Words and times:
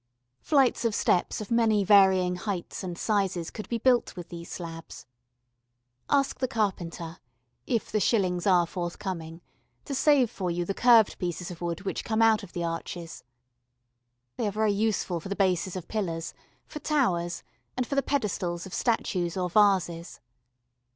Flights 0.41 0.83
of 0.83 0.95
steps 0.95 1.41
of 1.41 1.51
many 1.51 1.83
varying 1.83 2.35
heights 2.35 2.81
and 2.83 2.97
sizes 2.97 3.51
could 3.51 3.69
be 3.69 3.77
built 3.77 4.15
with 4.15 4.29
these 4.29 4.49
slabs. 4.49 5.05
Ask 6.09 6.39
the 6.39 6.47
carpenter 6.47 7.19
if 7.67 7.91
the 7.91 7.99
shillings 7.99 8.47
are 8.47 8.65
forthcoming 8.65 9.41
to 9.85 9.93
save 9.93 10.31
for 10.31 10.49
you 10.49 10.65
the 10.65 10.73
curved 10.73 11.19
pieces 11.19 11.51
of 11.51 11.61
wood 11.61 11.81
which 11.81 12.03
come 12.03 12.23
out 12.23 12.41
of 12.41 12.53
the 12.53 12.63
arches. 12.63 13.23
They 14.37 14.47
are 14.47 14.51
very 14.51 14.73
useful 14.73 15.19
for 15.19 15.29
the 15.29 15.35
bases 15.35 15.75
of 15.75 15.87
pillars, 15.87 16.33
for 16.65 16.79
towers 16.79 17.43
and 17.77 17.85
for 17.85 17.93
the 17.93 18.01
pedestals 18.01 18.65
of 18.65 18.73
statues 18.73 19.37
or 19.37 19.51
vases. 19.51 20.19